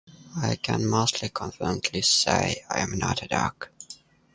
[0.35, 3.69] I can mostly confidently say: I am not a duck.